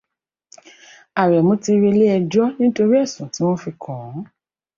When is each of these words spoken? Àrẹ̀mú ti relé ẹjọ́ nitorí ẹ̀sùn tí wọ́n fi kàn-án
Àrẹ̀mú 1.21 1.53
ti 1.63 1.71
relé 1.81 2.05
ẹjọ́ 2.17 2.45
nitorí 2.59 2.95
ẹ̀sùn 3.03 3.27
tí 3.33 3.39
wọ́n 3.45 3.61
fi 3.63 3.71
kàn-án 3.83 4.23